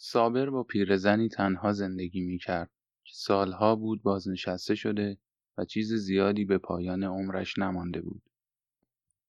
صابر 0.00 0.50
با 0.50 0.62
پیرزنی 0.62 1.28
تنها 1.28 1.72
زندگی 1.72 2.20
می‌کرد 2.20 2.70
که 3.04 3.12
سالها 3.14 3.76
بود 3.76 4.02
بازنشسته 4.02 4.74
شده 4.74 5.18
و 5.58 5.64
چیز 5.64 5.94
زیادی 5.94 6.44
به 6.44 6.58
پایان 6.58 7.04
عمرش 7.04 7.58
نمانده 7.58 8.00
بود. 8.00 8.22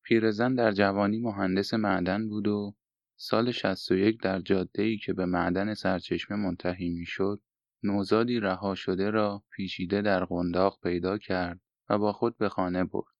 پیرزن 0.03 0.55
در 0.55 0.71
جوانی 0.71 1.19
مهندس 1.19 1.73
معدن 1.73 2.29
بود 2.29 2.47
و 2.47 2.75
سال 3.15 3.51
61 3.51 4.21
در 4.21 4.41
ای 4.75 4.97
که 4.97 5.13
به 5.13 5.25
معدن 5.25 5.73
سرچشمه 5.73 6.37
منتهی 6.37 6.89
می‌شد، 6.89 7.41
نوزادی 7.83 8.39
رها 8.39 8.75
شده 8.75 9.09
را 9.09 9.43
پیچیده 9.51 10.01
در 10.01 10.25
قنداق 10.25 10.79
پیدا 10.83 11.17
کرد 11.17 11.59
و 11.89 11.97
با 11.97 12.13
خود 12.13 12.37
به 12.37 12.49
خانه 12.49 12.83
برد. 12.83 13.15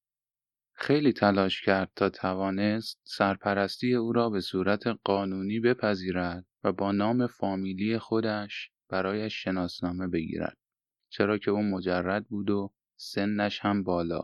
خیلی 0.72 1.12
تلاش 1.12 1.62
کرد 1.62 1.90
تا 1.96 2.10
توانست 2.10 3.00
سرپرستی 3.04 3.94
او 3.94 4.12
را 4.12 4.30
به 4.30 4.40
صورت 4.40 4.86
قانونی 4.86 5.60
بپذیرد 5.60 6.46
و 6.64 6.72
با 6.72 6.92
نام 6.92 7.26
فامیلی 7.26 7.98
خودش 7.98 8.70
برایش 8.88 9.44
شناسنامه 9.44 10.06
بگیرد. 10.06 10.58
چرا 11.08 11.38
که 11.38 11.50
او 11.50 11.62
مجرد 11.62 12.28
بود 12.28 12.50
و 12.50 12.72
سنش 12.96 13.60
هم 13.60 13.82
بالا 13.82 14.22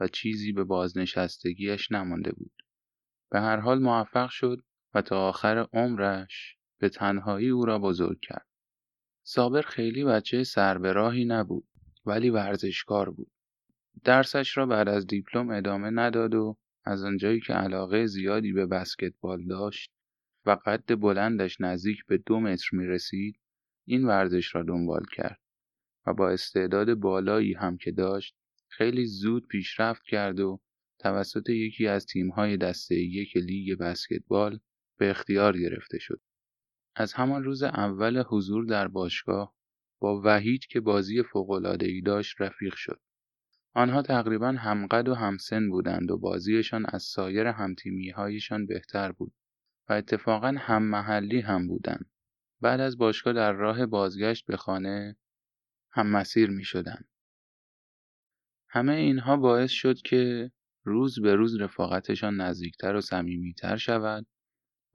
و 0.00 0.08
چیزی 0.08 0.52
به 0.52 0.64
بازنشستگیش 0.64 1.92
نمانده 1.92 2.32
بود. 2.32 2.62
به 3.30 3.40
هر 3.40 3.56
حال 3.56 3.78
موفق 3.78 4.28
شد 4.28 4.62
و 4.94 5.02
تا 5.02 5.28
آخر 5.28 5.68
عمرش 5.72 6.56
به 6.78 6.88
تنهایی 6.88 7.48
او 7.48 7.64
را 7.64 7.78
بزرگ 7.78 8.20
کرد. 8.20 8.46
صابر 9.22 9.62
خیلی 9.62 10.04
بچه 10.04 10.44
سربراهی 10.44 11.24
نبود 11.24 11.68
ولی 12.06 12.30
ورزشکار 12.30 13.10
بود. 13.10 13.30
درسش 14.04 14.56
را 14.56 14.66
بعد 14.66 14.88
از 14.88 15.06
دیپلم 15.06 15.50
ادامه 15.50 15.90
نداد 15.90 16.34
و 16.34 16.56
از 16.84 17.04
آنجایی 17.04 17.40
که 17.40 17.52
علاقه 17.52 18.06
زیادی 18.06 18.52
به 18.52 18.66
بسکتبال 18.66 19.44
داشت 19.44 19.92
و 20.48 20.56
قد 20.66 21.00
بلندش 21.00 21.60
نزدیک 21.60 22.06
به 22.06 22.18
دو 22.18 22.40
متر 22.40 22.68
می 22.72 22.86
رسید 22.86 23.40
این 23.86 24.04
ورزش 24.04 24.54
را 24.54 24.62
دنبال 24.62 25.04
کرد 25.12 25.40
و 26.06 26.14
با 26.14 26.30
استعداد 26.30 26.94
بالایی 26.94 27.54
هم 27.54 27.76
که 27.76 27.92
داشت 27.92 28.36
خیلی 28.68 29.06
زود 29.06 29.46
پیشرفت 29.46 30.02
کرد 30.02 30.40
و 30.40 30.60
توسط 30.98 31.50
یکی 31.50 31.86
از 31.86 32.06
تیم‌های 32.06 32.56
دسته 32.56 32.94
یک 32.94 33.36
لیگ 33.36 33.78
بسکتبال 33.78 34.60
به 34.98 35.10
اختیار 35.10 35.58
گرفته 35.58 35.98
شد. 35.98 36.20
از 36.96 37.12
همان 37.12 37.44
روز 37.44 37.62
اول 37.62 38.22
حضور 38.28 38.64
در 38.64 38.88
باشگاه 38.88 39.54
با 39.98 40.22
وحید 40.24 40.66
که 40.66 40.80
بازی 40.80 41.22
فوق‌العاده‌ای 41.22 42.00
داشت 42.00 42.40
رفیق 42.40 42.74
شد. 42.74 43.00
آنها 43.74 44.02
تقریبا 44.02 44.48
همقد 44.48 45.08
و 45.08 45.14
همسن 45.14 45.68
بودند 45.70 46.10
و 46.10 46.18
بازیشان 46.18 46.86
از 46.88 47.02
سایر 47.02 47.46
همتیمیهایشان 47.46 48.66
بهتر 48.66 49.12
بود 49.12 49.32
و 49.88 49.92
اتفاقا 49.92 50.54
هم 50.58 50.82
محلی 50.82 51.40
هم 51.40 51.68
بودند. 51.68 52.10
بعد 52.60 52.80
از 52.80 52.98
باشگاه 52.98 53.32
در 53.32 53.52
راه 53.52 53.86
بازگشت 53.86 54.46
به 54.46 54.56
خانه 54.56 55.16
هم 55.92 56.06
مسیر 56.06 56.50
می 56.50 56.64
شدن. 56.64 57.04
همه 58.68 58.92
اینها 58.92 59.36
باعث 59.36 59.70
شد 59.70 59.96
که 59.98 60.50
روز 60.84 61.20
به 61.20 61.34
روز 61.34 61.60
رفاقتشان 61.60 62.40
نزدیکتر 62.40 62.94
و 62.94 63.00
صمیمیتر 63.00 63.76
شود 63.76 64.26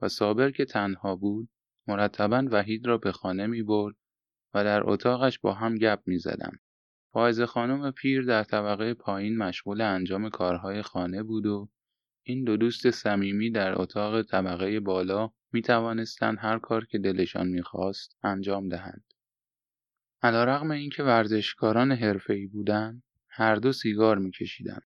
و 0.00 0.08
صابر 0.08 0.50
که 0.50 0.64
تنها 0.64 1.16
بود 1.16 1.48
مرتبا 1.86 2.48
وحید 2.50 2.86
را 2.86 2.98
به 2.98 3.12
خانه 3.12 3.46
می 3.46 3.62
برد 3.62 3.96
و 4.54 4.64
در 4.64 4.90
اتاقش 4.90 5.38
با 5.38 5.54
هم 5.54 5.74
گپ 5.74 6.02
می 6.06 6.18
زدن. 6.18 6.52
فائز 7.12 7.40
خانم 7.40 7.90
پیر 7.90 8.22
در 8.22 8.44
طبقه 8.44 8.94
پایین 8.94 9.38
مشغول 9.38 9.80
انجام 9.80 10.30
کارهای 10.30 10.82
خانه 10.82 11.22
بود 11.22 11.46
و 11.46 11.68
این 12.26 12.44
دو 12.44 12.56
دوست 12.56 12.90
صمیمی 12.90 13.50
در 13.50 13.80
اتاق 13.80 14.22
طبقه 14.22 14.80
بالا 14.80 15.30
می 15.52 15.62
توانستند 15.62 16.38
هر 16.40 16.58
کار 16.58 16.84
که 16.84 16.98
دلشان 16.98 17.46
می‌خواست 17.46 18.16
انجام 18.22 18.68
دهند. 18.68 19.04
علیرغم 20.22 20.70
اینکه 20.70 21.02
ورزشکاران 21.02 21.92
حرفه‌ای 21.92 22.46
بودند، 22.46 23.02
هر 23.28 23.54
دو 23.54 23.72
سیگار 23.72 24.18
میکشیدند 24.18 24.86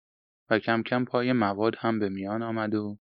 و 0.50 0.60
کم 0.60 0.84
کم 0.84 1.06
پای 1.06 1.34
مواد 1.34 1.76
هم 1.78 2.00
به 2.00 2.10
میان 2.10 2.44
آمد 2.44 2.76
و 2.76 3.00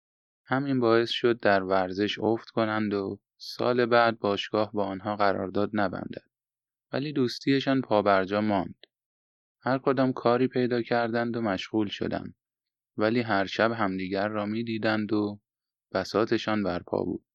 همین 0.46 0.80
باعث 0.80 1.10
شد 1.10 1.40
در 1.40 1.64
ورزش 1.64 2.20
افت 2.20 2.50
کنند 2.50 2.94
و 2.94 3.20
سال 3.38 3.86
بعد 3.86 4.20
باشگاه 4.20 4.72
با 4.72 4.86
آنها 4.86 5.16
قرارداد 5.16 5.70
نبندد. 5.74 6.30
ولی 6.94 7.14
دوستیشان 7.14 7.82
پابرجا 7.82 8.42
ماند. 8.42 8.76
هر 9.62 9.78
کدام 9.78 10.14
کاری 10.14 10.48
پیدا 10.48 10.82
کردند 10.82 11.38
و 11.38 11.42
مشغول 11.42 11.88
شدند. 11.88 12.36
ولی 13.02 13.22
هر 13.22 13.46
شب 13.46 13.72
همدیگر 13.72 14.28
را 14.28 14.46
می‌دیدند 14.46 15.14
و 15.14 15.40
بساتشان 15.94 16.64
برپا 16.64 17.04
بود. 17.04 17.26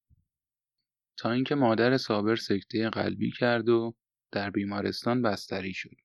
تا 1.18 1.30
اینکه 1.30 1.54
مادر 1.54 1.96
صابر 1.96 2.36
سکته 2.36 2.90
قلبی 2.90 3.30
کرد 3.30 3.68
و 3.68 3.94
در 4.32 4.50
بیمارستان 4.50 5.22
بستری 5.22 5.72
شد. 5.74 5.96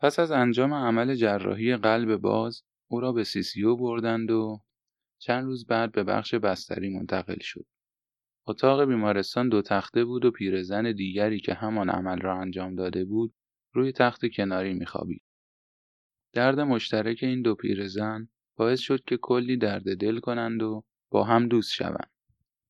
پس 0.00 0.18
از 0.18 0.30
انجام 0.30 0.74
عمل 0.74 1.14
جراحی 1.14 1.76
قلب 1.76 2.16
باز 2.16 2.62
او 2.88 3.00
را 3.00 3.12
به 3.12 3.24
سیسیو 3.24 3.76
بردند 3.76 4.30
و 4.30 4.62
چند 5.18 5.44
روز 5.44 5.66
بعد 5.66 5.92
به 5.92 6.04
بخش 6.04 6.34
بستری 6.34 6.88
منتقل 6.88 7.38
شد. 7.40 7.66
اتاق 8.46 8.84
بیمارستان 8.84 9.48
دو 9.48 9.62
تخته 9.62 10.04
بود 10.04 10.24
و 10.24 10.30
پیرزن 10.30 10.92
دیگری 10.92 11.40
که 11.40 11.54
همان 11.54 11.90
عمل 11.90 12.20
را 12.20 12.40
انجام 12.40 12.74
داده 12.74 13.04
بود 13.04 13.34
روی 13.72 13.92
تخت 13.92 14.20
کناری 14.36 14.74
میخوابید. 14.74 15.22
درد 16.32 16.60
مشترک 16.60 17.18
این 17.22 17.42
دو 17.42 17.54
پیرزن 17.54 18.28
باعث 18.56 18.80
شد 18.80 19.04
که 19.04 19.16
کلی 19.16 19.56
درد 19.56 19.96
دل 19.96 20.20
کنند 20.20 20.62
و 20.62 20.84
با 21.10 21.24
هم 21.24 21.48
دوست 21.48 21.72
شوند. 21.72 22.10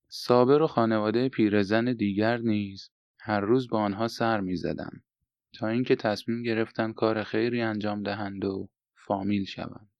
صابر 0.09 0.63
و 0.63 0.67
خانواده 0.67 1.29
پیرزن 1.29 1.93
دیگر 1.93 2.39
نیز 2.39 2.91
هر 3.21 3.41
روز 3.41 3.69
با 3.69 3.81
آنها 3.81 4.09
سر 4.09 4.41
می‌زدند 4.41 5.05
تا 5.53 5.69
اینکه 5.69 5.97
تصمیم 5.97 6.43
گرفتند 6.43 6.95
کار 6.95 7.23
خیری 7.23 7.61
انجام 7.61 8.03
دهند 8.03 8.45
و 8.45 8.69
فامیل 9.07 9.45
شوند. 9.45 9.91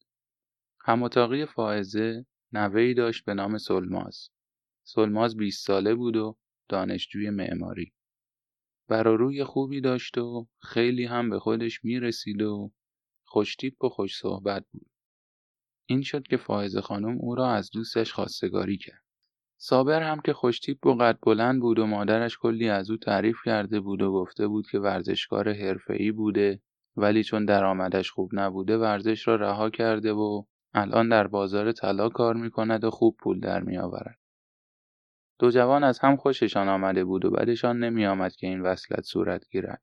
هماتاقی 0.81 1.47
فائزه 1.47 2.27
نوهی 2.53 2.95
داشت 2.95 3.25
به 3.25 3.35
نام 3.35 3.59
سلماز. 3.59 4.29
سلماز 4.83 5.37
20 5.37 5.67
ساله 5.67 5.95
بود 5.95 6.17
و 6.17 6.37
دانشجوی 6.69 7.31
معماری. 7.31 7.93
روی 8.89 9.45
خوبی 9.45 9.81
داشت 9.81 10.19
و 10.19 10.49
خیلی 10.59 11.05
هم 11.05 11.31
به 11.31 11.39
خودش 11.39 11.85
می 11.85 12.01
رسید 12.01 12.43
و 12.43 12.73
خوشتیپ 13.25 13.85
و 13.85 13.89
خوش 13.89 14.17
صحبت 14.17 14.67
بود. 14.73 14.90
این 15.91 16.03
شد 16.03 16.23
که 16.23 16.37
فائز 16.37 16.77
خانم 16.77 17.19
او 17.19 17.35
را 17.35 17.51
از 17.51 17.71
دوستش 17.71 18.13
خواستگاری 18.13 18.77
کرد. 18.77 19.03
صابر 19.59 20.03
هم 20.03 20.21
که 20.21 20.33
خوشتیپ 20.33 20.87
و 20.87 20.95
قد 20.95 21.19
بلند 21.23 21.61
بود 21.61 21.79
و 21.79 21.87
مادرش 21.87 22.39
کلی 22.39 22.69
از 22.69 22.91
او 22.91 22.97
تعریف 22.97 23.37
کرده 23.45 23.81
بود 23.81 24.03
و 24.03 24.13
گفته 24.13 24.47
بود 24.47 24.67
که 24.71 24.79
ورزشکار 24.79 25.53
حرفه‌ای 25.53 26.13
بوده 26.13 26.61
ولی 26.97 27.25
چون 27.25 27.45
درآمدش 27.45 28.11
خوب 28.11 28.31
نبوده 28.33 28.79
ورزش 28.79 29.29
را 29.29 29.37
رها 29.37 29.71
کرده 29.71 30.13
و 30.13 30.43
الان 30.75 31.09
در 31.09 31.27
بازار 31.27 31.73
طلا 31.73 32.09
کار 32.09 32.35
می‌کند 32.35 32.85
و 32.85 32.91
خوب 32.91 33.17
پول 33.21 33.41
در 33.41 33.61
میآورد. 33.61 34.19
دو 35.39 35.51
جوان 35.51 35.85
از 35.85 35.99
هم 35.99 36.17
خوششان 36.17 36.69
آمده 36.69 37.05
بود 37.05 37.25
و 37.25 37.31
بعدشان 37.31 37.79
نمی 37.85 38.07
آمد 38.07 38.37
که 38.37 38.47
این 38.47 38.61
وصلت 38.61 39.05
صورت 39.05 39.49
گیرد. 39.49 39.83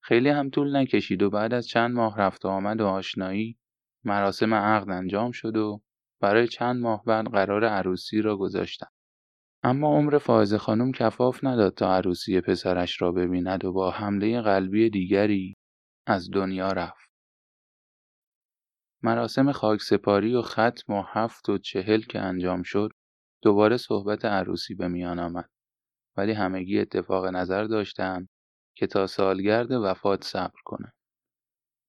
خیلی 0.00 0.28
هم 0.28 0.50
طول 0.50 0.76
نکشید 0.76 1.22
و 1.22 1.30
بعد 1.30 1.54
از 1.54 1.66
چند 1.68 1.94
ماه 1.94 2.18
رفت 2.18 2.44
و 2.44 2.48
آمد 2.48 2.80
و 2.80 2.86
آشنایی 2.86 3.59
مراسم 4.04 4.54
عقد 4.54 4.90
انجام 4.90 5.30
شد 5.30 5.56
و 5.56 5.80
برای 6.20 6.48
چند 6.48 6.80
ماه 6.82 7.04
بعد 7.04 7.26
قرار 7.26 7.64
عروسی 7.64 8.22
را 8.22 8.36
گذاشتم. 8.36 8.90
اما 9.62 9.96
عمر 9.96 10.18
فائزه 10.18 10.58
خانم 10.58 10.92
کفاف 10.92 11.44
نداد 11.44 11.74
تا 11.74 11.96
عروسی 11.96 12.40
پسرش 12.40 13.02
را 13.02 13.12
ببیند 13.12 13.64
و 13.64 13.72
با 13.72 13.90
حمله 13.90 14.40
قلبی 14.40 14.90
دیگری 14.90 15.56
از 16.06 16.30
دنیا 16.30 16.68
رفت. 16.68 17.10
مراسم 19.02 19.52
خاکسپاری 19.52 20.34
و 20.34 20.42
ختم 20.42 20.92
و 20.92 21.02
هفت 21.06 21.48
و 21.48 21.58
چهل 21.58 22.00
که 22.00 22.18
انجام 22.18 22.62
شد 22.62 22.90
دوباره 23.42 23.76
صحبت 23.76 24.24
عروسی 24.24 24.74
به 24.74 24.88
میان 24.88 25.18
آمد 25.18 25.50
ولی 26.16 26.32
همگی 26.32 26.78
اتفاق 26.78 27.26
نظر 27.26 27.64
داشتند 27.64 28.28
که 28.76 28.86
تا 28.86 29.06
سالگرد 29.06 29.70
وفات 29.70 30.24
صبر 30.24 30.60
کنند. 30.64 30.92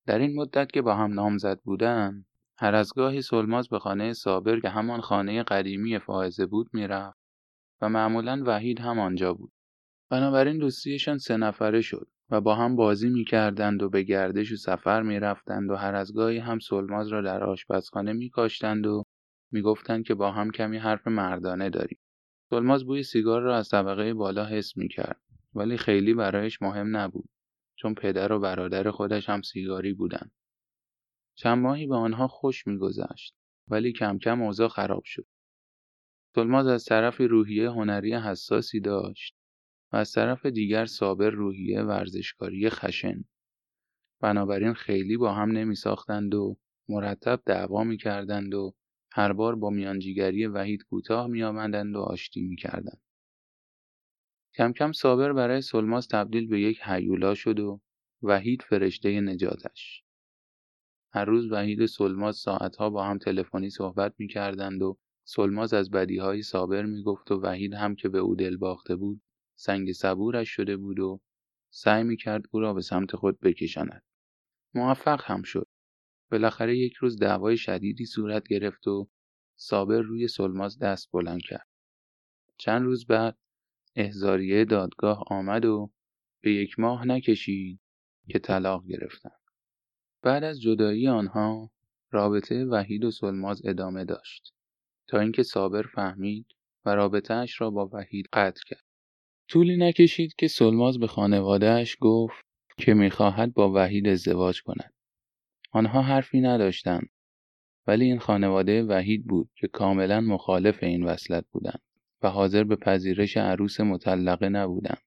در 0.07 0.19
این 0.19 0.35
مدت 0.35 0.71
که 0.71 0.81
با 0.81 0.95
هم 0.95 1.13
نامزد 1.13 1.59
بودند 1.59 2.25
هر 2.57 2.75
از 2.75 2.93
گاهی 2.93 3.21
سلماز 3.21 3.69
به 3.69 3.79
خانه 3.79 4.13
صابر 4.13 4.59
که 4.59 4.69
همان 4.69 5.01
خانه 5.01 5.43
قدیمی 5.43 5.99
فائزه 5.99 6.45
بود 6.45 6.69
می‌رفت 6.73 7.17
و 7.81 7.89
معمولا 7.89 8.43
وحید 8.45 8.79
هم 8.79 8.99
آنجا 8.99 9.33
بود. 9.33 9.51
بنابراین 10.09 10.57
دوستیشان 10.57 11.17
سه 11.17 11.37
نفره 11.37 11.81
شد 11.81 12.07
و 12.29 12.41
با 12.41 12.55
هم 12.55 12.75
بازی 12.75 13.09
می‌کردند 13.09 13.83
و 13.83 13.89
به 13.89 14.03
گردش 14.03 14.51
و 14.51 14.55
سفر 14.55 15.01
می‌رفتند 15.01 15.69
و 15.69 15.75
هر 15.75 15.95
از 15.95 16.13
گاهی 16.13 16.37
هم 16.37 16.59
سلماز 16.59 17.07
را 17.07 17.21
در 17.21 17.43
آشپزخانه 17.43 18.13
میکاشتند 18.13 18.87
و 18.87 19.03
می‌گفتند 19.51 20.05
که 20.05 20.15
با 20.15 20.31
هم 20.31 20.51
کمی 20.51 20.77
حرف 20.77 21.07
مردانه 21.07 21.69
داریم. 21.69 21.99
سلماز 22.49 22.85
بوی 22.85 23.03
سیگار 23.03 23.41
را 23.41 23.57
از 23.57 23.69
طبقه 23.69 24.13
بالا 24.13 24.45
حس 24.45 24.77
می‌کرد 24.77 25.21
ولی 25.55 25.77
خیلی 25.77 26.13
برایش 26.13 26.61
مهم 26.61 26.97
نبود 26.97 27.29
چون 27.81 27.93
پدر 27.93 28.31
و 28.31 28.39
برادر 28.39 28.91
خودش 28.91 29.29
هم 29.29 29.41
سیگاری 29.41 29.93
بودند. 29.93 30.31
چند 31.35 31.57
ماهی 31.57 31.87
به 31.87 31.95
آنها 31.95 32.27
خوش 32.27 32.67
میگذشت 32.67 33.35
ولی 33.67 33.93
کم 33.93 34.17
کم 34.17 34.41
اوضاع 34.41 34.67
خراب 34.67 35.03
شد. 35.05 35.27
سلماز 36.35 36.67
از 36.67 36.85
طرفی 36.85 37.27
روحیه 37.27 37.69
هنری 37.69 38.13
حساسی 38.13 38.79
داشت 38.79 39.35
و 39.91 39.97
از 39.97 40.11
طرف 40.11 40.45
دیگر 40.45 40.85
صابر 40.85 41.29
روحیه 41.29 41.81
ورزشکاری 41.81 42.69
خشن 42.69 43.23
بنابراین 44.19 44.73
خیلی 44.73 45.17
با 45.17 45.33
هم 45.33 45.51
نمی 45.51 45.75
ساختند 45.75 46.33
و 46.33 46.57
مرتب 46.89 47.41
دعوا 47.45 47.83
می 47.83 47.97
کردند 47.97 48.53
و 48.53 48.75
هر 49.11 49.33
بار 49.33 49.55
با 49.55 49.69
میانجیگری 49.69 50.47
وحید 50.47 50.83
کوتاه 50.83 51.27
می 51.27 51.43
آمدند 51.43 51.95
و 51.95 51.99
آشتی 51.99 52.41
می 52.41 52.55
کردند. 52.55 53.01
کم 54.55 54.71
کم 54.73 54.91
صابر 54.91 55.33
برای 55.33 55.61
سلماس 55.61 56.07
تبدیل 56.07 56.47
به 56.47 56.61
یک 56.61 56.81
حیولا 56.81 57.35
شد 57.35 57.59
و 57.59 57.81
وحید 58.23 58.61
فرشته 58.61 59.21
نجاتش. 59.21 60.03
هر 61.13 61.25
روز 61.25 61.51
وحید 61.51 61.81
و 61.81 61.87
سلماز 61.87 62.37
ساعتها 62.37 62.89
با 62.89 63.03
هم 63.03 63.17
تلفنی 63.17 63.69
صحبت 63.69 64.13
می 64.17 64.27
کردند 64.27 64.81
و 64.81 64.97
سلماز 65.23 65.73
از 65.73 65.91
بدیهای 65.91 66.41
صابر 66.41 66.85
می 66.85 67.03
گفت 67.03 67.31
و 67.31 67.41
وحید 67.41 67.73
هم 67.73 67.95
که 67.95 68.09
به 68.09 68.19
او 68.19 68.35
دل 68.35 68.57
باخته 68.57 68.95
بود 68.95 69.21
سنگ 69.55 69.91
صبورش 69.91 70.49
شده 70.49 70.77
بود 70.77 70.99
و 70.99 71.21
سعی 71.69 72.03
می 72.03 72.17
کرد 72.17 72.43
او 72.51 72.59
را 72.59 72.73
به 72.73 72.81
سمت 72.81 73.15
خود 73.15 73.39
بکشاند. 73.39 74.03
موفق 74.73 75.21
هم 75.23 75.43
شد. 75.43 75.67
بالاخره 76.31 76.77
یک 76.77 76.93
روز 76.93 77.19
دعوای 77.19 77.57
شدیدی 77.57 78.05
صورت 78.05 78.47
گرفت 78.47 78.87
و 78.87 79.09
صابر 79.55 80.01
روی 80.01 80.27
سلماز 80.27 80.79
دست 80.79 81.11
بلند 81.11 81.41
کرد. 81.41 81.67
چند 82.57 82.83
روز 82.83 83.05
بعد 83.05 83.37
احزاریه 83.95 84.65
دادگاه 84.65 85.23
آمد 85.27 85.65
و 85.65 85.91
به 86.41 86.53
یک 86.53 86.79
ماه 86.79 87.07
نکشید 87.07 87.79
که 88.29 88.39
طلاق 88.39 88.87
گرفتند. 88.87 89.41
بعد 90.21 90.43
از 90.43 90.61
جدایی 90.61 91.07
آنها 91.07 91.71
رابطه 92.11 92.65
وحید 92.65 93.03
و 93.03 93.11
سلماز 93.11 93.61
ادامه 93.65 94.05
داشت 94.05 94.53
تا 95.07 95.19
اینکه 95.19 95.43
صابر 95.43 95.81
فهمید 95.81 96.45
و 96.85 96.95
رابطهاش 96.95 97.61
را 97.61 97.69
با 97.69 97.89
وحید 97.93 98.25
قطع 98.33 98.61
کرد. 98.67 98.83
طولی 99.47 99.77
نکشید 99.77 100.35
که 100.35 100.47
سلماز 100.47 100.99
به 100.99 101.07
خانوادهش 101.07 101.97
گفت 101.99 102.45
که 102.77 102.93
می‌خواهد 102.93 103.53
با 103.53 103.71
وحید 103.71 104.07
ازدواج 104.07 104.61
کند. 104.61 104.93
آنها 105.71 106.01
حرفی 106.01 106.41
نداشتند 106.41 107.09
ولی 107.87 108.05
این 108.05 108.19
خانواده 108.19 108.83
وحید 108.83 109.25
بود 109.25 109.49
که 109.55 109.67
کاملا 109.67 110.21
مخالف 110.21 110.83
این 110.83 111.03
وصلت 111.03 111.45
بودند 111.51 111.81
و 112.21 112.29
حاضر 112.29 112.63
به 112.63 112.75
پذیرش 112.75 113.37
عروس 113.37 113.79
مطلقه 113.79 114.49
نبودند. 114.49 115.01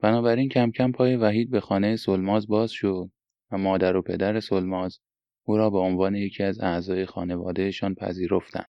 بنابراین 0.00 0.48
کم 0.48 0.70
کم 0.70 0.92
پای 0.92 1.16
وحید 1.16 1.50
به 1.50 1.60
خانه 1.60 1.96
سلماز 1.96 2.46
باز 2.46 2.70
شد 2.70 3.10
و 3.50 3.58
مادر 3.58 3.96
و 3.96 4.02
پدر 4.02 4.40
سلماز 4.40 5.00
او 5.44 5.56
را 5.56 5.70
به 5.70 5.78
عنوان 5.78 6.14
یکی 6.14 6.42
از 6.42 6.60
اعضای 6.60 7.06
خانوادهشان 7.06 7.94
پذیرفتند. 7.94 8.68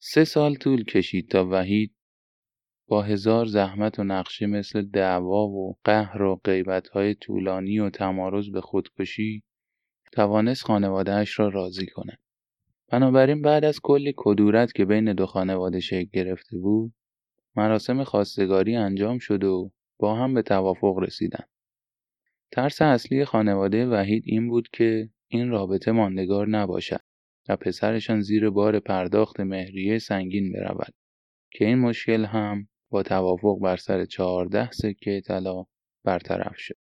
سه 0.00 0.24
سال 0.24 0.54
طول 0.54 0.84
کشید 0.84 1.30
تا 1.30 1.48
وحید 1.50 1.94
با 2.88 3.02
هزار 3.02 3.46
زحمت 3.46 3.98
و 3.98 4.04
نقشه 4.04 4.46
مثل 4.46 4.82
دعوا 4.82 5.46
و 5.46 5.78
قهر 5.84 6.22
و 6.22 6.40
های 6.92 7.14
طولانی 7.14 7.78
و 7.78 7.90
تمارز 7.90 8.50
به 8.50 8.60
خودکشی 8.60 9.42
توانست 10.12 10.64
خانوادهش 10.64 11.38
را 11.38 11.48
راضی 11.48 11.86
کند. 11.86 12.18
بنابراین 12.88 13.42
بعد 13.42 13.64
از 13.64 13.80
کلی 13.82 14.14
کدورت 14.16 14.72
که 14.72 14.84
بین 14.84 15.12
دو 15.12 15.26
خانواده 15.26 15.80
شکل 15.80 16.08
گرفته 16.12 16.58
بود 16.58 16.92
مراسم 17.56 18.04
خواستگاری 18.04 18.76
انجام 18.76 19.18
شد 19.18 19.44
و 19.44 19.70
با 19.98 20.14
هم 20.14 20.34
به 20.34 20.42
توافق 20.42 20.98
رسیدند. 20.98 21.48
ترس 22.52 22.82
اصلی 22.82 23.24
خانواده 23.24 23.86
وحید 23.86 24.22
این 24.26 24.48
بود 24.48 24.68
که 24.72 25.10
این 25.28 25.48
رابطه 25.48 25.92
ماندگار 25.92 26.48
نباشد 26.48 27.00
و 27.48 27.56
پسرشان 27.56 28.20
زیر 28.20 28.50
بار 28.50 28.80
پرداخت 28.80 29.40
مهریه 29.40 29.98
سنگین 29.98 30.52
برود 30.52 30.94
که 31.50 31.64
این 31.64 31.78
مشکل 31.78 32.24
هم 32.24 32.68
با 32.90 33.02
توافق 33.02 33.58
بر 33.62 33.76
سر 33.76 34.04
چهارده 34.04 34.70
سکه 34.70 35.20
طلا 35.20 35.64
برطرف 36.04 36.56
شد. 36.56 36.76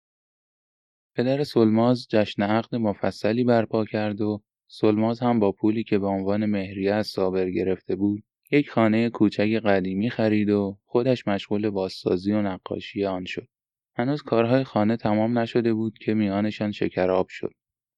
پدر 1.14 1.44
سلماز 1.44 2.06
جشن 2.10 2.42
عقد 2.42 2.74
مفصلی 2.74 3.44
برپا 3.44 3.84
کرد 3.84 4.20
و 4.20 4.42
سلماز 4.74 5.20
هم 5.20 5.40
با 5.40 5.52
پولی 5.52 5.84
که 5.84 5.98
به 5.98 6.06
عنوان 6.06 6.46
مهریه 6.46 6.94
از 6.94 7.06
صابر 7.06 7.50
گرفته 7.50 7.96
بود 7.96 8.24
یک 8.50 8.70
خانه 8.70 9.10
کوچک 9.10 9.60
قدیمی 9.64 10.10
خرید 10.10 10.50
و 10.50 10.78
خودش 10.84 11.28
مشغول 11.28 11.70
بازسازی 11.70 12.32
و 12.32 12.42
نقاشی 12.42 13.04
آن 13.04 13.24
شد. 13.24 13.48
هنوز 13.94 14.22
کارهای 14.22 14.64
خانه 14.64 14.96
تمام 14.96 15.38
نشده 15.38 15.74
بود 15.74 15.98
که 15.98 16.14
میانشان 16.14 16.72
شکراب 16.72 17.26
شد 17.28 17.52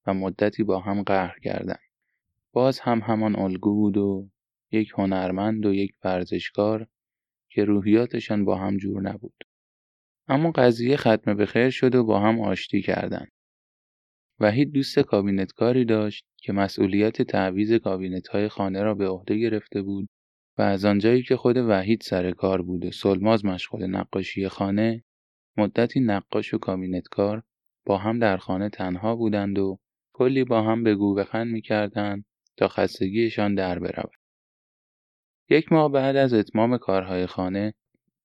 و 0.06 0.15
مدتی 0.15 0.65
با 0.65 0.81
هم 0.81 1.03
قهر 1.03 1.38
کردند. 1.43 1.82
باز 2.53 2.81
هم 2.81 2.99
همان 2.99 3.37
الگو 3.37 3.75
بود 3.75 3.97
و 3.97 4.29
یک 4.73 4.93
هنرمند 4.94 5.67
و 5.67 5.75
یک 5.75 5.93
ورزشکار 6.05 6.87
که 7.50 7.65
روحیاتشان 7.65 8.44
با 8.44 8.56
هم 8.56 8.76
جور 8.76 9.03
نبود. 9.03 9.44
اما 10.29 10.50
قضیه 10.50 10.97
ختم 10.97 11.35
به 11.35 11.47
خیر 11.47 11.71
شد 11.71 11.94
و 11.94 12.05
با 12.05 12.21
هم 12.21 12.41
آشتی 12.41 12.82
کردند. 12.82 13.32
وحید 14.40 14.72
دوست 14.72 14.98
کابینتکاری 14.98 15.84
داشت 15.84 16.26
که 16.36 16.52
مسئولیت 16.52 17.22
تعویز 17.22 17.72
کابینت 17.72 18.28
های 18.28 18.48
خانه 18.48 18.82
را 18.82 18.94
به 18.94 19.08
عهده 19.08 19.38
گرفته 19.38 19.82
بود 19.82 20.08
و 20.58 20.62
از 20.62 20.84
آنجایی 20.84 21.22
که 21.22 21.36
خود 21.36 21.56
وحید 21.56 22.00
سر 22.00 22.31
کار 22.31 22.62
بود 22.62 22.84
و 22.84 22.90
سلماز 22.90 23.44
مشغول 23.44 23.86
نقاشی 23.86 24.48
خانه 24.48 25.04
مدتی 25.56 26.00
نقاش 26.00 26.54
و 26.54 26.58
کابینتکار 26.58 27.42
با 27.86 27.98
هم 27.98 28.19
در 28.19 28.36
خانه 28.36 28.69
تنها 28.69 29.16
بودند 29.16 29.58
و 29.58 29.78
کلی 30.12 30.44
با 30.44 30.62
هم 30.62 30.85
بگو 30.85 31.14
بخند 31.14 31.52
می‌کردند 31.52 32.25
تا 32.56 32.68
خستگیشان 32.68 33.54
در 33.54 33.78
برود. 33.78 34.12
یک 35.50 35.73
ماه 35.73 35.92
بعد 35.92 36.16
از 36.16 36.35
اتمام 36.35 36.78
کارهای 36.78 37.26
خانه 37.26 37.75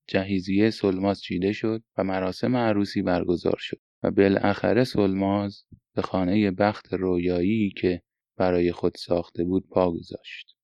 جهیزیه 0.07 0.69
سلماز 0.69 1.21
چیده 1.21 1.51
شد 1.51 1.83
و 1.97 2.03
مراسم 2.03 2.55
عروسی 2.55 3.01
برگزار 3.01 3.57
شد 3.59 3.79
و 4.03 4.11
بالاخره 4.11 4.83
سلماز 4.83 5.63
به 5.95 6.01
خانه 6.01 6.51
بخت 6.51 6.93
رویایی 6.93 7.69
که 7.69 8.01
برای 8.37 8.71
خود 8.71 8.95
ساخته 8.95 9.43
بود 9.43 9.67
پا 9.69 9.91
گذاشت. 9.91 10.55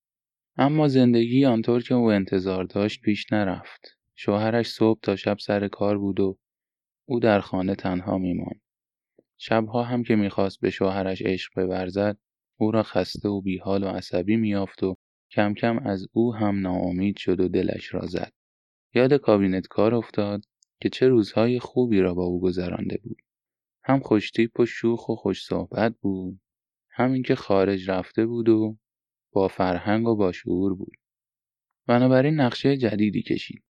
اما 0.57 0.87
زندگی 0.87 1.45
آنطور 1.45 1.83
که 1.83 1.95
او 1.95 2.11
انتظار 2.11 2.63
داشت 2.63 3.01
پیش 3.01 3.31
نرفت. 3.31 3.97
شوهرش 4.15 4.67
صبح 4.67 4.99
تا 5.01 5.15
شب 5.15 5.37
سر 5.39 5.67
کار 5.67 5.97
بود 5.97 6.19
و 6.19 6.37
او 7.05 7.19
در 7.19 7.39
خانه 7.39 7.75
تنها 7.75 8.17
میماند. 8.17 8.61
شبها 9.37 9.83
هم 9.83 10.03
که 10.03 10.15
می‌خواست 10.15 10.59
به 10.61 10.69
شوهرش 10.69 11.21
عشق 11.21 11.65
بورزد 11.65 12.17
او 12.59 12.71
را 12.71 12.83
خسته 12.83 13.29
و 13.29 13.41
بیحال 13.41 13.83
و 13.83 13.87
عصبی 13.87 14.35
میافت 14.35 14.83
و 14.83 14.95
کم 15.31 15.53
کم 15.53 15.79
از 15.79 16.07
او 16.13 16.35
هم 16.35 16.59
ناامید 16.59 17.17
شد 17.17 17.39
و 17.39 17.47
دلش 17.47 17.93
را 17.93 18.05
زد. 18.05 18.31
یاد 18.93 19.13
کابینت 19.13 19.67
کار 19.67 19.95
افتاد 19.95 20.41
که 20.81 20.89
چه 20.89 21.07
روزهای 21.07 21.59
خوبی 21.59 21.99
را 21.99 22.13
با 22.13 22.23
او 22.23 22.41
گذرانده 22.41 22.99
بود. 23.03 23.17
هم 23.87 23.99
خوشتیپ 23.99 24.59
و 24.59 24.65
شوخ 24.65 25.09
و 25.09 25.15
خوش 25.15 25.43
صحبت 25.43 25.95
بود. 26.01 26.39
هم 26.89 27.11
اینکه 27.11 27.35
خارج 27.35 27.89
رفته 27.89 28.25
بود 28.25 28.49
و 28.49 28.77
با 29.31 29.47
فرهنگ 29.47 30.07
و 30.07 30.15
با 30.15 30.31
شعور 30.31 30.75
بود. 30.75 30.97
بنابراین 31.87 32.39
نقشه 32.41 32.77
جدیدی 32.77 33.21
کشید. 33.21 33.63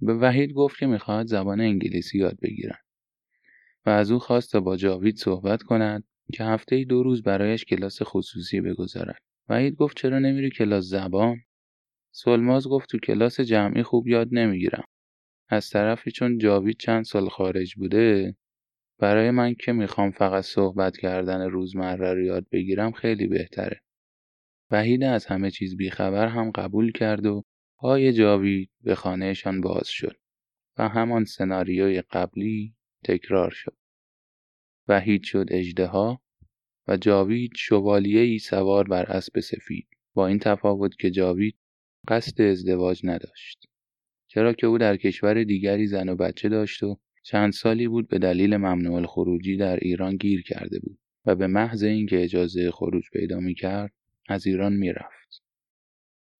به 0.00 0.14
وحید 0.14 0.52
گفت 0.52 0.78
که 0.78 0.86
می‌خواهد 0.86 1.26
زبان 1.26 1.60
انگلیسی 1.60 2.18
یاد 2.18 2.38
بگیرد 2.42 2.84
و 3.86 3.90
از 3.90 4.10
او 4.10 4.18
خواست 4.18 4.52
تا 4.52 4.60
با 4.60 4.76
جاوید 4.76 5.16
صحبت 5.16 5.62
کند 5.62 6.04
که 6.32 6.44
هفته 6.44 6.84
دو 6.84 7.02
روز 7.02 7.22
برایش 7.22 7.64
کلاس 7.64 7.98
خصوصی 8.02 8.60
بگذارد. 8.60 9.18
وحید 9.48 9.74
گفت 9.74 9.96
چرا 9.96 10.18
نمیری 10.18 10.50
کلاس 10.50 10.84
زبان؟ 10.84 11.36
سلماز 12.10 12.68
گفت 12.68 12.88
تو 12.88 12.98
کلاس 12.98 13.40
جمعی 13.40 13.82
خوب 13.82 14.08
یاد 14.08 14.28
نمی‌گیرم. 14.32 14.84
از 15.48 15.70
طرفی 15.70 16.10
چون 16.10 16.38
جاوید 16.38 16.76
چند 16.76 17.04
سال 17.04 17.28
خارج 17.28 17.74
بوده 17.74 18.36
برای 18.98 19.30
من 19.30 19.54
که 19.54 19.72
می‌خوام 19.72 20.10
فقط 20.10 20.44
صحبت 20.44 20.96
کردن 20.96 21.40
روزمره 21.40 22.14
رو 22.14 22.22
یاد 22.22 22.46
بگیرم 22.52 22.92
خیلی 22.92 23.26
بهتره. 23.26 23.82
وحید 24.70 25.02
از 25.02 25.26
همه 25.26 25.50
چیز 25.50 25.76
بیخبر 25.76 26.26
هم 26.28 26.50
قبول 26.50 26.92
کرد 26.92 27.26
و 27.26 27.44
پای 27.76 28.12
جاوید 28.12 28.70
به 28.80 28.94
خانهشان 28.94 29.60
باز 29.60 29.88
شد 29.88 30.16
و 30.78 30.88
همان 30.88 31.24
سناریوی 31.24 32.02
قبلی 32.02 32.74
تکرار 33.04 33.50
شد. 33.50 33.76
وحید 34.88 35.22
شد 35.22 35.46
اجدها 35.50 36.22
و 36.88 36.96
جاوید 36.96 37.52
ای 38.04 38.38
سوار 38.38 38.88
بر 38.88 39.06
اسب 39.06 39.40
سفید 39.40 39.88
با 40.14 40.26
این 40.26 40.38
تفاوت 40.38 40.96
که 40.98 41.10
جاوید 41.10 41.56
قصد 42.08 42.40
ازدواج 42.40 43.00
نداشت 43.04 43.68
چرا 44.26 44.52
که 44.52 44.66
او 44.66 44.78
در 44.78 44.96
کشور 44.96 45.44
دیگری 45.44 45.86
زن 45.86 46.08
و 46.08 46.16
بچه 46.16 46.48
داشت 46.48 46.82
و 46.82 46.98
چند 47.28 47.52
سالی 47.52 47.88
بود 47.88 48.08
به 48.08 48.18
دلیل 48.18 48.56
ممنوع 48.56 49.06
خروجی 49.06 49.56
در 49.56 49.76
ایران 49.76 50.16
گیر 50.16 50.42
کرده 50.42 50.78
بود 50.78 50.98
و 51.24 51.34
به 51.34 51.46
محض 51.46 51.82
اینکه 51.82 52.24
اجازه 52.24 52.70
خروج 52.70 53.04
پیدا 53.12 53.40
می 53.40 53.54
کرد 53.54 53.92
از 54.28 54.46
ایران 54.46 54.72
می‌رفت. 54.72 55.42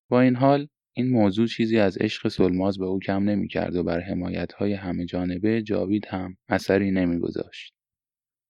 با 0.09 0.21
این 0.21 0.37
حال 0.37 0.69
این 0.93 1.11
موضوع 1.11 1.47
چیزی 1.47 1.79
از 1.79 1.99
عشق 1.99 2.29
سلماز 2.29 2.79
به 2.79 2.85
او 2.85 3.01
کم 3.01 3.25
نمی 3.25 3.49
کرد 3.49 3.77
و 3.77 3.83
بر 3.83 4.01
حمایت 4.01 4.53
های 4.53 4.73
همه 4.73 5.07
جانبه 5.07 5.63
جاوید 5.63 6.07
هم 6.07 6.37
اثری 6.49 6.91
نمی 6.91 7.19
گذاشت. 7.19 7.75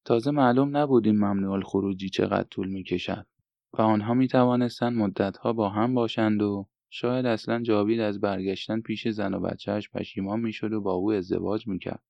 تازه 0.05 0.31
معلوم 0.31 0.77
نبود 0.77 1.07
این 1.07 1.17
ممنوع 1.17 1.61
خروجی 1.61 2.09
چقدر 2.09 2.49
طول 2.51 2.69
می 2.69 2.83
کشد 2.83 3.27
و 3.73 3.83
آنها 3.83 4.15
می 4.15 4.29
توانستند 4.29 4.97
مدتها 4.97 5.53
با 5.53 5.69
هم 5.69 5.95
باشند 5.95 6.43
و 6.43 6.69
شاید 6.91 7.27
اصلا 7.27 7.63
جاوید 7.63 8.01
از 8.01 8.21
برگشتن 8.21 8.81
پیش 8.81 9.09
زن 9.09 9.35
و 9.35 9.41
بچهش 9.41 9.91
پشیمان 9.91 10.41
می‌شد 10.41 10.73
و 10.73 10.81
با 10.81 10.93
او 10.93 11.13
ازدواج 11.13 11.69
می‌کرد. 11.69 12.03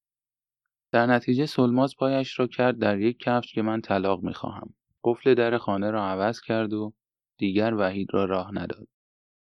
در 0.92 1.06
نتیجه 1.06 1.46
سلماز 1.46 1.96
پایش 1.96 2.38
را 2.38 2.46
کرد 2.46 2.78
در 2.78 3.00
یک 3.00 3.18
کفش 3.18 3.52
که 3.52 3.62
من 3.62 3.80
طلاق 3.80 4.22
می‌خواهم. 4.22 4.74
قفل 5.04 5.34
در 5.34 5.58
خانه 5.58 5.90
را 5.90 6.04
عوض 6.04 6.40
کرد 6.40 6.72
و 6.72 6.92
دیگر 7.38 7.74
وحید 7.74 8.08
را 8.14 8.24
راه 8.24 8.54
نداد 8.54 8.88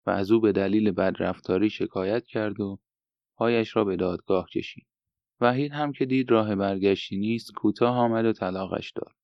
و 0.06 0.10
از 0.10 0.32
او 0.32 0.40
به 0.42 0.52
دلیل 0.52 0.92
بدرفتاری 0.92 1.70
شکایت 1.70 2.26
کرد 2.26 2.60
و 2.60 2.80
پایش 3.36 3.76
را 3.76 3.86
به 3.86 3.96
دادگاه 3.96 4.50
کشید. 4.50 4.88
وحید 5.42 5.72
هم 5.72 5.92
که 5.92 6.06
دید 6.06 6.32
راه 6.32 6.56
برگشتی 6.56 7.18
نیست 7.18 7.54
کوتاه 7.54 7.98
آمد 7.98 8.26
و 8.26 8.34
طلاقش 8.34 8.92
داد. 8.92 9.16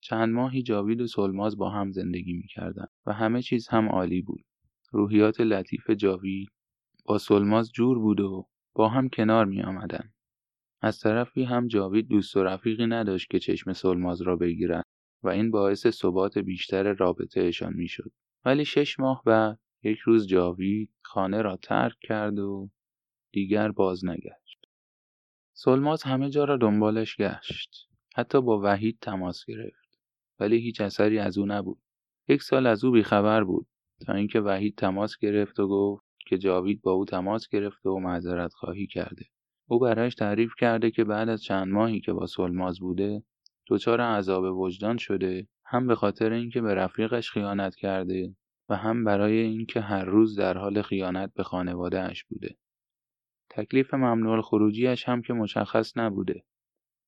چند 0.00 0.34
ماهی 0.34 0.62
جاوید 0.62 1.00
و 1.00 1.06
سلماز 1.06 1.56
با 1.56 1.70
هم 1.70 1.92
زندگی 1.92 2.32
می‌کردند 2.32 2.90
و 3.06 3.12
همه 3.12 3.42
چیز 3.42 3.68
هم 3.68 3.88
عالی 3.88 4.22
بود. 4.22 4.44
روحیات 4.90 5.40
لطیف 5.40 5.90
جاوید 5.90 6.48
با 7.04 7.18
سلماز 7.18 7.72
جور 7.72 7.98
بود 7.98 8.20
و 8.20 8.48
با 8.74 8.88
هم 8.88 9.08
کنار 9.08 9.44
می 9.44 9.62
آمدن. 9.62 10.12
از 10.80 11.00
طرفی 11.00 11.44
هم 11.44 11.66
جاوید 11.66 12.08
دوست 12.08 12.36
و 12.36 12.42
رفیقی 12.42 12.86
نداشت 12.86 13.30
که 13.30 13.38
چشم 13.38 13.72
سلماز 13.72 14.22
را 14.22 14.36
بگیرد 14.36 14.84
و 15.22 15.28
این 15.28 15.50
باعث 15.50 15.86
ثبات 15.86 16.38
بیشتر 16.38 16.92
رابطهشان 16.92 17.72
می‌شد. 17.72 18.12
ولی 18.44 18.64
شش 18.64 19.00
ماه 19.00 19.22
بعد 19.26 19.58
یک 19.82 19.98
روز 19.98 20.26
جاوید 20.26 20.90
خانه 21.02 21.42
را 21.42 21.56
ترک 21.56 21.96
کرد 22.00 22.38
و 22.38 22.70
دیگر 23.32 23.72
باز 23.72 24.04
نگشت. 24.04 24.66
سلماز 25.52 26.02
همه 26.02 26.30
جا 26.30 26.44
را 26.44 26.56
دنبالش 26.56 27.16
گشت. 27.16 27.88
حتی 28.14 28.40
با 28.40 28.60
وحید 28.64 28.98
تماس 29.00 29.44
گرفت. 29.44 29.98
ولی 30.40 30.56
هیچ 30.56 30.80
اثری 30.80 31.18
از 31.18 31.38
او 31.38 31.46
نبود. 31.46 31.82
یک 32.28 32.42
سال 32.42 32.66
از 32.66 32.84
او 32.84 32.90
بیخبر 32.90 33.44
بود 33.44 33.66
تا 34.06 34.12
اینکه 34.12 34.40
وحید 34.40 34.76
تماس 34.76 35.18
گرفت 35.18 35.60
و 35.60 35.68
گفت 35.68 36.04
که 36.26 36.38
جاوید 36.38 36.82
با 36.82 36.92
او 36.92 37.04
تماس 37.04 37.48
گرفته 37.48 37.88
و 37.88 37.98
معذرت 37.98 38.54
خواهی 38.54 38.86
کرده. 38.86 39.26
او 39.70 39.78
برایش 39.78 40.14
تعریف 40.14 40.52
کرده 40.58 40.90
که 40.90 41.04
بعد 41.04 41.28
از 41.28 41.42
چند 41.42 41.68
ماهی 41.68 42.00
که 42.00 42.12
با 42.12 42.26
سلماز 42.26 42.80
بوده 42.80 43.22
دچار 43.68 44.00
عذاب 44.00 44.58
وجدان 44.58 44.96
شده 44.96 45.48
هم 45.64 45.86
به 45.86 45.94
خاطر 45.94 46.32
اینکه 46.32 46.60
به 46.60 46.74
رفیقش 46.74 47.30
خیانت 47.30 47.74
کرده 47.76 48.34
و 48.68 48.76
هم 48.76 49.04
برای 49.04 49.38
اینکه 49.38 49.80
هر 49.80 50.04
روز 50.04 50.38
در 50.38 50.58
حال 50.58 50.82
خیانت 50.82 51.32
به 51.34 51.42
خانوادهاش 51.42 52.24
بوده. 52.24 52.56
تکلیف 53.50 53.94
ممنوع 53.94 54.42
خروجیش 54.42 55.08
هم 55.08 55.22
که 55.22 55.32
مشخص 55.32 55.96
نبوده. 55.96 56.44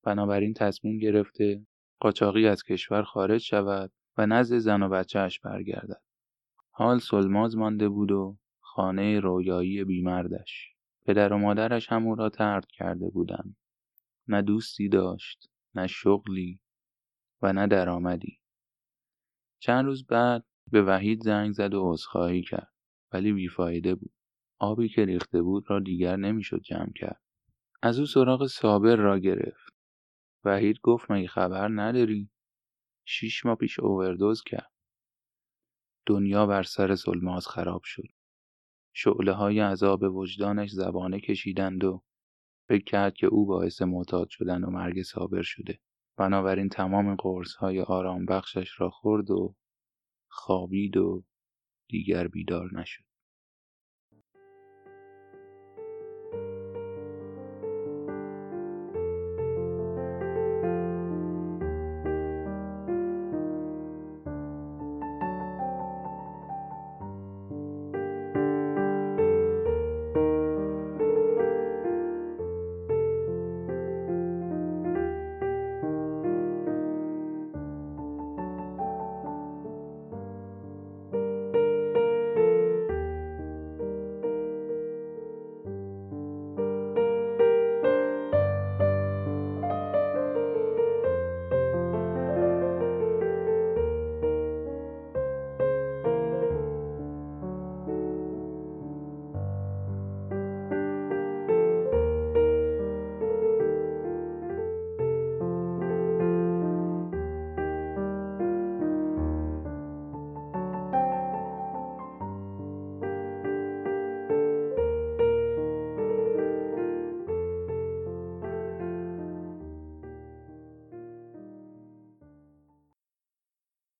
بنابراین 0.03 0.53
تصمیم 0.53 0.97
گرفته 0.97 1.65
قاچاقی 1.99 2.47
از 2.47 2.63
کشور 2.63 3.03
خارج 3.03 3.41
شود 3.41 3.91
و 4.17 4.25
نزد 4.25 4.57
زن 4.57 4.83
و 4.83 4.89
بچهش 4.89 5.39
برگردد. 5.39 6.01
حال 6.71 6.99
سلماز 6.99 7.57
مانده 7.57 7.89
بود 7.89 8.11
و 8.11 8.37
خانه 8.59 9.19
رویایی 9.19 9.83
بیمردش. 9.83 10.75
پدر 11.05 11.33
و 11.33 11.37
مادرش 11.37 11.91
هم 11.91 12.07
او 12.07 12.15
را 12.15 12.29
ترد 12.29 12.67
کرده 12.67 13.09
بودند. 13.09 13.55
نه 14.27 14.41
دوستی 14.41 14.89
داشت، 14.89 15.49
نه 15.75 15.87
شغلی 15.87 16.59
و 17.41 17.53
نه 17.53 17.67
درآمدی. 17.67 18.39
چند 19.59 19.85
روز 19.85 20.05
بعد 20.05 20.45
به 20.71 20.83
وحید 20.83 21.23
زنگ 21.23 21.51
زد 21.51 21.73
و 21.73 21.91
عذرخواهی 21.91 22.41
کرد 22.41 22.73
ولی 23.11 23.33
بیفایده 23.33 23.95
بود. 23.95 24.13
آبی 24.59 24.89
که 24.89 25.05
ریخته 25.05 25.41
بود 25.41 25.69
را 25.69 25.79
دیگر 25.79 26.15
نمی‌شد 26.15 26.61
جمع 26.61 26.91
کرد. 26.95 27.21
از 27.81 27.99
او 27.99 28.05
سراغ 28.05 28.47
صابر 28.47 28.95
را 28.95 29.19
گرفت. 29.19 29.73
وحید 30.43 30.79
گفت 30.83 31.11
مگه 31.11 31.27
خبر 31.27 31.67
نداری؟ 31.67 32.29
شیش 33.05 33.45
ماه 33.45 33.55
پیش 33.55 33.79
اووردوز 33.79 34.43
کرد. 34.43 34.71
دنیا 36.05 36.45
بر 36.45 36.63
سر 36.63 36.95
سلماز 36.95 37.47
خراب 37.47 37.81
شد. 37.83 38.07
شعله 38.93 39.31
های 39.31 39.59
عذاب 39.59 40.03
وجدانش 40.03 40.69
زبانه 40.71 41.19
کشیدند 41.19 41.83
و 41.83 42.03
فکر 42.69 42.83
کرد 42.83 43.13
که 43.13 43.27
او 43.27 43.45
باعث 43.45 43.81
معتاد 43.81 44.29
شدن 44.29 44.63
و 44.63 44.69
مرگ 44.69 45.01
صابر 45.01 45.41
شده. 45.41 45.79
بنابراین 46.17 46.69
تمام 46.69 47.15
قرص 47.15 47.55
های 47.55 47.81
آرام 47.81 48.25
بخشش 48.25 48.81
را 48.81 48.89
خورد 48.89 49.31
و 49.31 49.55
خوابید 50.27 50.97
و 50.97 51.23
دیگر 51.89 52.27
بیدار 52.27 52.79
نشد. 52.79 53.10